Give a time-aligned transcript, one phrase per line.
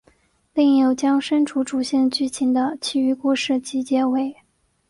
[0.55, 4.35] 另有将删除主线剧情的其余故事集结为。